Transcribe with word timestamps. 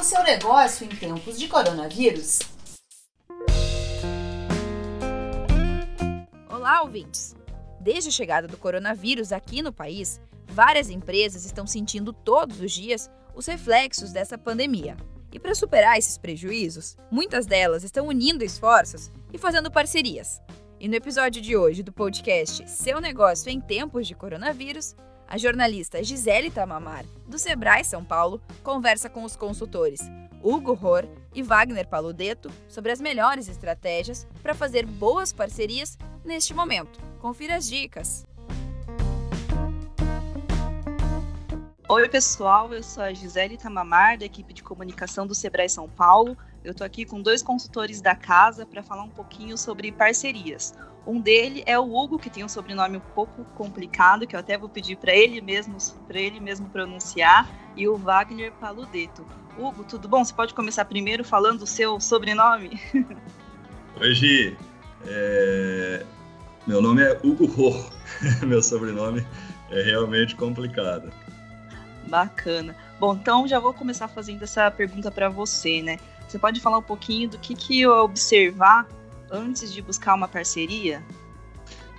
o 0.00 0.02
seu 0.02 0.22
negócio 0.24 0.86
em 0.86 0.88
tempos 0.88 1.38
de 1.38 1.46
coronavírus? 1.46 2.38
Olá, 6.48 6.80
ouvintes! 6.80 7.36
Desde 7.78 8.08
a 8.08 8.12
chegada 8.12 8.48
do 8.48 8.56
coronavírus 8.56 9.30
aqui 9.30 9.60
no 9.60 9.70
país, 9.70 10.18
várias 10.48 10.88
empresas 10.88 11.44
estão 11.44 11.66
sentindo 11.66 12.14
todos 12.14 12.62
os 12.62 12.72
dias 12.72 13.10
os 13.34 13.44
reflexos 13.44 14.10
dessa 14.10 14.38
pandemia. 14.38 14.96
E 15.30 15.38
para 15.38 15.54
superar 15.54 15.98
esses 15.98 16.16
prejuízos, 16.16 16.96
muitas 17.10 17.44
delas 17.44 17.84
estão 17.84 18.06
unindo 18.06 18.42
esforços 18.42 19.10
e 19.30 19.36
fazendo 19.36 19.70
parcerias. 19.70 20.40
E 20.80 20.88
no 20.88 20.94
episódio 20.94 21.42
de 21.42 21.58
hoje 21.58 21.82
do 21.82 21.92
podcast 21.92 22.66
Seu 22.70 23.02
Negócio 23.02 23.50
em 23.50 23.60
Tempos 23.60 24.06
de 24.06 24.14
Coronavírus, 24.14 24.96
a 25.30 25.38
jornalista 25.38 26.02
Gisele 26.02 26.50
Tamamar, 26.50 27.04
do 27.28 27.38
Sebrae 27.38 27.84
São 27.84 28.04
Paulo, 28.04 28.42
conversa 28.64 29.08
com 29.08 29.22
os 29.22 29.36
consultores 29.36 30.00
Hugo 30.42 30.72
Ror 30.74 31.06
e 31.32 31.40
Wagner 31.40 31.86
Paludeto 31.86 32.50
sobre 32.68 32.90
as 32.90 33.00
melhores 33.00 33.48
estratégias 33.48 34.26
para 34.42 34.54
fazer 34.54 34.84
boas 34.84 35.32
parcerias 35.32 35.96
neste 36.24 36.52
momento. 36.52 36.98
Confira 37.20 37.54
as 37.54 37.68
dicas. 37.68 38.26
Oi, 41.88 42.08
pessoal, 42.08 42.72
eu 42.72 42.82
sou 42.82 43.04
a 43.04 43.12
Gisele 43.12 43.56
Tamamar, 43.56 44.18
da 44.18 44.24
equipe 44.24 44.52
de 44.52 44.64
comunicação 44.64 45.26
do 45.26 45.34
Sebrae 45.34 45.68
São 45.68 45.88
Paulo. 45.88 46.36
Eu 46.62 46.72
estou 46.72 46.86
aqui 46.86 47.06
com 47.06 47.22
dois 47.22 47.42
consultores 47.42 48.02
da 48.02 48.14
casa 48.14 48.66
para 48.66 48.82
falar 48.82 49.02
um 49.02 49.10
pouquinho 49.10 49.56
sobre 49.56 49.90
parcerias. 49.90 50.74
Um 51.06 51.18
dele 51.18 51.62
é 51.64 51.78
o 51.78 51.94
Hugo, 51.94 52.18
que 52.18 52.28
tem 52.28 52.44
um 52.44 52.48
sobrenome 52.48 52.98
um 52.98 53.14
pouco 53.14 53.44
complicado, 53.54 54.26
que 54.26 54.36
eu 54.36 54.40
até 54.40 54.58
vou 54.58 54.68
pedir 54.68 54.96
para 54.96 55.14
ele 55.14 55.40
mesmo, 55.40 55.78
para 56.06 56.20
ele 56.20 56.38
mesmo 56.38 56.68
pronunciar, 56.68 57.48
e 57.74 57.88
o 57.88 57.96
Wagner 57.96 58.52
Paludeto. 58.52 59.26
Hugo, 59.58 59.84
tudo 59.84 60.06
bom? 60.06 60.22
Você 60.22 60.34
pode 60.34 60.52
começar 60.52 60.84
primeiro 60.84 61.24
falando 61.24 61.62
o 61.62 61.66
seu 61.66 61.98
sobrenome? 61.98 62.78
Oi, 63.98 64.14
Gi. 64.14 64.56
É... 65.06 66.04
Meu 66.66 66.82
nome 66.82 67.02
é 67.02 67.18
Hugo 67.24 67.46
Ror. 67.46 67.90
Meu 68.46 68.62
sobrenome 68.62 69.26
é 69.70 69.82
realmente 69.82 70.36
complicado. 70.36 71.10
Bacana. 72.06 72.76
Bom, 72.98 73.14
então 73.14 73.46
já 73.46 73.58
vou 73.58 73.72
começar 73.72 74.08
fazendo 74.08 74.42
essa 74.42 74.70
pergunta 74.70 75.10
para 75.10 75.28
você, 75.28 75.82
né? 75.82 75.98
Você 76.28 76.38
pode 76.38 76.60
falar 76.60 76.78
um 76.78 76.82
pouquinho 76.82 77.28
do 77.28 77.38
que, 77.38 77.54
que 77.54 77.86
observar 77.86 78.86
antes 79.30 79.72
de 79.72 79.82
buscar 79.82 80.14
uma 80.14 80.28
parceria? 80.28 81.02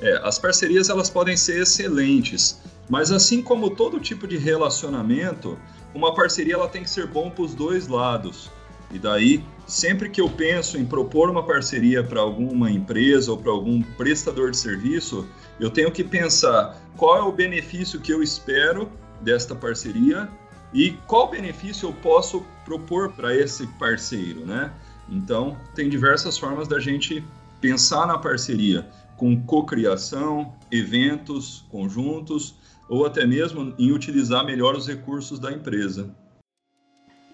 É, 0.00 0.20
as 0.22 0.38
parcerias 0.38 0.88
elas 0.88 1.10
podem 1.10 1.36
ser 1.36 1.62
excelentes, 1.62 2.60
mas 2.88 3.10
assim 3.10 3.42
como 3.42 3.70
todo 3.70 3.98
tipo 3.98 4.26
de 4.26 4.36
relacionamento, 4.36 5.58
uma 5.94 6.14
parceria 6.14 6.54
ela 6.54 6.68
tem 6.68 6.82
que 6.82 6.90
ser 6.90 7.06
bom 7.06 7.30
para 7.30 7.42
os 7.42 7.54
dois 7.54 7.88
lados. 7.88 8.50
E 8.90 8.98
daí, 8.98 9.44
sempre 9.66 10.08
que 10.08 10.20
eu 10.20 10.30
penso 10.30 10.78
em 10.78 10.84
propor 10.84 11.28
uma 11.28 11.42
parceria 11.42 12.02
para 12.02 12.20
alguma 12.20 12.70
empresa 12.70 13.30
ou 13.30 13.36
para 13.36 13.52
algum 13.52 13.82
prestador 13.82 14.50
de 14.50 14.56
serviço, 14.56 15.26
eu 15.60 15.70
tenho 15.70 15.90
que 15.90 16.02
pensar 16.02 16.80
qual 16.96 17.16
é 17.16 17.22
o 17.22 17.32
benefício 17.32 18.00
que 18.00 18.12
eu 18.12 18.22
espero 18.22 18.90
desta 19.20 19.54
parceria 19.54 20.28
e 20.72 20.92
qual 21.06 21.30
benefício 21.30 21.88
eu 21.88 21.92
posso 21.92 22.44
propor 22.64 23.12
para 23.12 23.34
esse 23.34 23.66
parceiro, 23.78 24.44
né? 24.44 24.72
Então, 25.08 25.56
tem 25.74 25.88
diversas 25.88 26.36
formas 26.36 26.68
da 26.68 26.78
gente 26.78 27.24
pensar 27.60 28.06
na 28.06 28.18
parceria, 28.18 28.86
com 29.16 29.40
cocriação, 29.42 30.54
eventos 30.70 31.64
conjuntos 31.70 32.54
ou 32.88 33.06
até 33.06 33.26
mesmo 33.26 33.74
em 33.78 33.92
utilizar 33.92 34.44
melhor 34.44 34.76
os 34.76 34.86
recursos 34.86 35.38
da 35.38 35.52
empresa. 35.52 36.14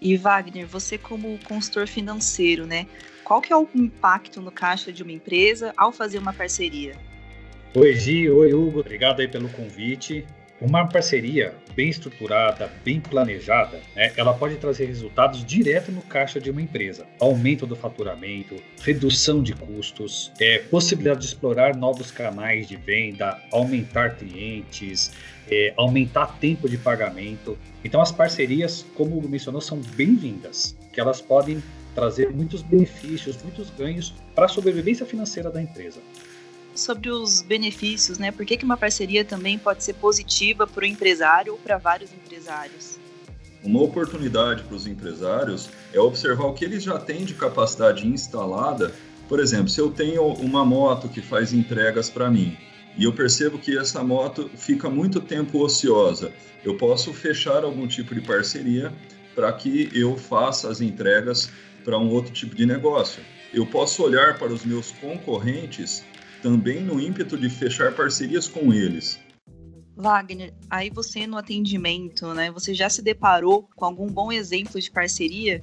E 0.00 0.16
Wagner, 0.16 0.66
você 0.66 0.98
como 0.98 1.38
consultor 1.44 1.86
financeiro, 1.86 2.66
né? 2.66 2.86
Qual 3.24 3.40
que 3.40 3.52
é 3.52 3.56
o 3.56 3.66
impacto 3.74 4.40
no 4.40 4.50
caixa 4.50 4.92
de 4.92 5.02
uma 5.02 5.12
empresa 5.12 5.72
ao 5.76 5.90
fazer 5.90 6.18
uma 6.18 6.32
parceria? 6.32 6.94
Oi, 7.74 7.94
Gi, 7.94 8.28
oi, 8.28 8.52
Hugo, 8.52 8.80
obrigado 8.80 9.20
aí 9.20 9.28
pelo 9.28 9.48
convite. 9.48 10.26
Uma 10.64 10.88
parceria 10.88 11.54
bem 11.76 11.90
estruturada, 11.90 12.72
bem 12.82 12.98
planejada, 12.98 13.82
né, 13.94 14.14
ela 14.16 14.32
pode 14.32 14.56
trazer 14.56 14.86
resultados 14.86 15.44
direto 15.44 15.92
no 15.92 16.00
caixa 16.00 16.40
de 16.40 16.50
uma 16.50 16.62
empresa. 16.62 17.06
Aumento 17.20 17.66
do 17.66 17.76
faturamento, 17.76 18.56
redução 18.80 19.42
de 19.42 19.52
custos, 19.52 20.32
é, 20.40 20.60
possibilidade 20.60 21.20
de 21.20 21.26
explorar 21.26 21.76
novos 21.76 22.10
canais 22.10 22.66
de 22.66 22.76
venda, 22.76 23.38
aumentar 23.52 24.16
clientes, 24.16 25.12
é, 25.50 25.74
aumentar 25.76 26.38
tempo 26.38 26.66
de 26.66 26.78
pagamento. 26.78 27.58
Então 27.84 28.00
as 28.00 28.10
parcerias, 28.10 28.86
como 28.94 29.20
mencionou, 29.20 29.60
são 29.60 29.78
bem-vindas, 29.94 30.74
que 30.94 30.98
elas 30.98 31.20
podem 31.20 31.62
trazer 31.94 32.30
muitos 32.30 32.62
benefícios, 32.62 33.36
muitos 33.42 33.68
ganhos 33.68 34.14
para 34.34 34.46
a 34.46 34.48
sobrevivência 34.48 35.04
financeira 35.04 35.50
da 35.50 35.60
empresa 35.60 36.00
sobre 36.74 37.10
os 37.10 37.42
benefícios, 37.42 38.18
né? 38.18 38.30
Por 38.30 38.44
que, 38.44 38.56
que 38.56 38.64
uma 38.64 38.76
parceria 38.76 39.24
também 39.24 39.58
pode 39.58 39.84
ser 39.84 39.94
positiva 39.94 40.66
para 40.66 40.82
o 40.82 40.86
empresário 40.86 41.52
ou 41.52 41.58
para 41.58 41.78
vários 41.78 42.12
empresários? 42.12 42.98
Uma 43.62 43.80
oportunidade 43.82 44.62
para 44.64 44.76
os 44.76 44.86
empresários 44.86 45.70
é 45.92 45.98
observar 45.98 46.44
o 46.46 46.52
que 46.52 46.64
eles 46.64 46.82
já 46.82 46.98
têm 46.98 47.24
de 47.24 47.34
capacidade 47.34 48.06
instalada. 48.06 48.92
Por 49.28 49.40
exemplo, 49.40 49.68
se 49.68 49.80
eu 49.80 49.90
tenho 49.90 50.22
uma 50.34 50.64
moto 50.64 51.08
que 51.08 51.22
faz 51.22 51.52
entregas 51.54 52.10
para 52.10 52.30
mim 52.30 52.56
e 52.96 53.04
eu 53.04 53.12
percebo 53.12 53.58
que 53.58 53.76
essa 53.76 54.04
moto 54.04 54.50
fica 54.54 54.90
muito 54.90 55.18
tempo 55.20 55.64
ociosa, 55.64 56.30
eu 56.62 56.76
posso 56.76 57.12
fechar 57.14 57.64
algum 57.64 57.86
tipo 57.86 58.14
de 58.14 58.20
parceria 58.20 58.92
para 59.34 59.52
que 59.52 59.88
eu 59.94 60.16
faça 60.16 60.68
as 60.68 60.80
entregas 60.80 61.50
para 61.84 61.98
um 61.98 62.10
outro 62.10 62.32
tipo 62.32 62.54
de 62.54 62.66
negócio. 62.66 63.22
Eu 63.52 63.66
posso 63.66 64.02
olhar 64.02 64.38
para 64.38 64.52
os 64.52 64.64
meus 64.64 64.92
concorrentes 64.92 66.04
também 66.44 66.82
no 66.82 67.00
ímpeto 67.00 67.38
de 67.38 67.48
fechar 67.48 67.94
parcerias 67.94 68.46
com 68.46 68.70
eles. 68.70 69.18
Wagner, 69.96 70.52
aí 70.68 70.90
você 70.90 71.26
no 71.26 71.38
atendimento, 71.38 72.34
né? 72.34 72.50
Você 72.50 72.74
já 72.74 72.90
se 72.90 73.00
deparou 73.00 73.66
com 73.74 73.86
algum 73.86 74.12
bom 74.12 74.30
exemplo 74.30 74.78
de 74.78 74.90
parceria? 74.90 75.62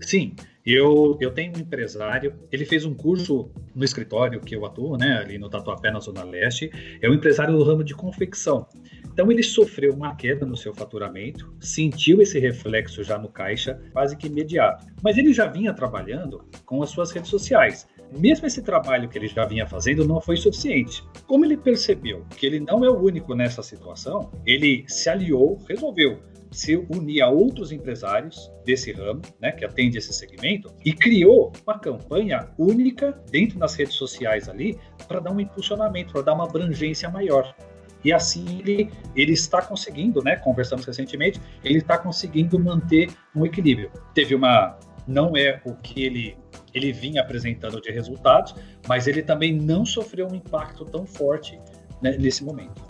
Sim, 0.00 0.34
eu, 0.64 1.16
eu 1.20 1.30
tenho 1.30 1.56
um 1.56 1.60
empresário, 1.60 2.34
ele 2.50 2.64
fez 2.64 2.84
um 2.84 2.92
curso 2.92 3.48
no 3.72 3.84
escritório 3.84 4.40
que 4.40 4.56
eu 4.56 4.66
atuo, 4.66 4.96
né, 4.96 5.18
ali 5.18 5.38
no 5.38 5.48
Tatuapé, 5.48 5.92
na 5.92 6.00
Zona 6.00 6.24
Leste, 6.24 6.68
é 7.00 7.08
um 7.08 7.14
empresário 7.14 7.56
do 7.56 7.62
ramo 7.62 7.84
de 7.84 7.94
confecção. 7.94 8.66
Então 9.04 9.30
ele 9.30 9.42
sofreu 9.44 9.94
uma 9.94 10.16
queda 10.16 10.44
no 10.44 10.56
seu 10.56 10.74
faturamento, 10.74 11.54
sentiu 11.60 12.20
esse 12.20 12.40
reflexo 12.40 13.04
já 13.04 13.16
no 13.16 13.28
caixa, 13.28 13.80
quase 13.92 14.16
que 14.16 14.26
imediato. 14.26 14.84
Mas 15.00 15.16
ele 15.16 15.32
já 15.32 15.46
vinha 15.46 15.72
trabalhando 15.72 16.44
com 16.64 16.82
as 16.82 16.90
suas 16.90 17.12
redes 17.12 17.30
sociais. 17.30 17.86
Mesmo 18.12 18.46
esse 18.46 18.62
trabalho 18.62 19.08
que 19.08 19.18
ele 19.18 19.28
já 19.28 19.44
vinha 19.44 19.66
fazendo 19.66 20.06
não 20.06 20.20
foi 20.20 20.36
suficiente. 20.36 21.02
Como 21.26 21.44
ele 21.44 21.56
percebeu 21.56 22.24
que 22.36 22.46
ele 22.46 22.60
não 22.60 22.84
é 22.84 22.90
o 22.90 22.98
único 22.98 23.34
nessa 23.34 23.62
situação, 23.62 24.30
ele 24.44 24.84
se 24.88 25.08
aliou, 25.08 25.58
resolveu 25.68 26.18
se 26.50 26.76
unir 26.76 27.22
a 27.22 27.28
outros 27.28 27.72
empresários 27.72 28.50
desse 28.64 28.92
ramo, 28.92 29.20
né, 29.40 29.52
que 29.52 29.64
atende 29.64 29.98
esse 29.98 30.12
segmento, 30.12 30.72
e 30.84 30.92
criou 30.92 31.52
uma 31.66 31.78
campanha 31.78 32.48
única 32.58 33.12
dentro 33.30 33.58
das 33.58 33.74
redes 33.74 33.94
sociais 33.94 34.48
ali 34.48 34.78
para 35.06 35.20
dar 35.20 35.32
um 35.32 35.40
impulsionamento, 35.40 36.12
para 36.12 36.22
dar 36.22 36.34
uma 36.34 36.44
abrangência 36.44 37.10
maior. 37.10 37.54
E 38.04 38.12
assim 38.12 38.60
ele, 38.60 38.90
ele 39.14 39.32
está 39.32 39.60
conseguindo, 39.60 40.22
né? 40.22 40.36
Conversamos 40.36 40.86
recentemente, 40.86 41.40
ele 41.64 41.78
está 41.78 41.98
conseguindo 41.98 42.58
manter 42.58 43.10
um 43.34 43.44
equilíbrio. 43.44 43.90
Teve 44.14 44.34
uma. 44.34 44.78
Não 45.06 45.36
é 45.36 45.60
o 45.64 45.74
que 45.74 46.04
ele 46.04 46.36
ele 46.76 46.92
vinha 46.92 47.22
apresentando 47.22 47.80
de 47.80 47.90
resultados, 47.90 48.54
mas 48.86 49.06
ele 49.06 49.22
também 49.22 49.52
não 49.52 49.86
sofreu 49.86 50.28
um 50.28 50.34
impacto 50.34 50.84
tão 50.84 51.06
forte 51.06 51.58
né, 52.02 52.16
nesse 52.18 52.44
momento. 52.44 52.84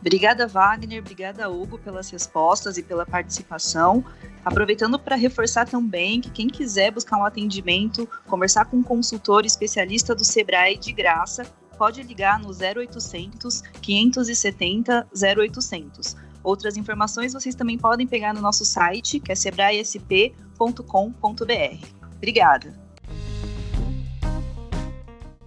Obrigada, 0.00 0.46
Wagner. 0.46 1.00
Obrigada, 1.00 1.50
Hugo, 1.50 1.78
pelas 1.78 2.08
respostas 2.08 2.78
e 2.78 2.82
pela 2.82 3.04
participação. 3.04 4.02
Aproveitando 4.42 4.98
para 4.98 5.14
reforçar 5.14 5.68
também 5.68 6.22
que 6.22 6.30
quem 6.30 6.48
quiser 6.48 6.90
buscar 6.90 7.18
um 7.18 7.24
atendimento, 7.24 8.08
conversar 8.26 8.64
com 8.64 8.78
um 8.78 8.82
consultor 8.82 9.44
especialista 9.44 10.14
do 10.14 10.24
Sebrae 10.24 10.78
de 10.78 10.90
graça, 10.90 11.44
pode 11.76 12.02
ligar 12.02 12.38
no 12.38 12.48
0800 12.48 13.60
570 13.82 15.06
0800. 15.14 16.16
Outras 16.42 16.78
informações 16.78 17.34
vocês 17.34 17.54
também 17.54 17.76
podem 17.76 18.06
pegar 18.06 18.32
no 18.32 18.40
nosso 18.40 18.64
site, 18.64 19.20
que 19.20 19.30
é 19.30 19.34
sebraesp.com.br. 19.34 21.86
Obrigada. 22.16 22.89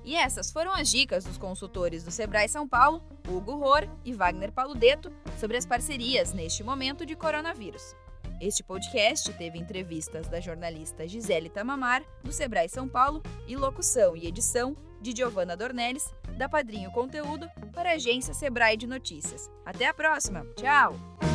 E 0.04 0.16
essas 0.16 0.52
foram 0.52 0.74
as 0.74 0.90
dicas 0.90 1.24
dos 1.24 1.38
consultores 1.38 2.04
do 2.04 2.12
Sebrae 2.12 2.50
São 2.50 2.68
Paulo, 2.68 3.02
Hugo 3.28 3.56
Ror 3.56 3.88
e 4.04 4.14
Wagner 4.14 4.52
Paludeto, 4.52 5.12
sobre 5.40 5.58
as 5.58 5.66
parcerias 5.66 6.34
neste 6.34 6.64
momento 6.64 7.06
de 7.06 7.16
coronavírus. 7.16 7.96
Este 8.42 8.62
podcast 8.62 9.32
teve 9.34 9.58
entrevistas 9.58 10.28
da 10.28 10.42
jornalista 10.42 11.08
Gisele 11.08 11.50
Tamamar, 11.50 12.04
do 12.24 12.32
Sebrae 12.32 12.68
São 12.68 12.90
Paulo, 12.90 13.22
e 13.48 13.56
locução 13.56 14.18
e 14.18 14.28
edição 14.28 14.76
de 15.02 15.16
Giovanna 15.16 15.56
Dornelles, 15.56 16.14
da 16.38 16.50
Padrinho 16.50 16.92
Conteúdo, 16.92 17.48
para 17.74 17.92
a 17.92 17.94
agência 17.94 18.34
Sebrae 18.34 18.76
de 18.76 18.88
Notícias. 18.88 19.50
Até 19.66 19.86
a 19.86 19.94
próxima! 19.94 20.46
Tchau! 20.56 21.33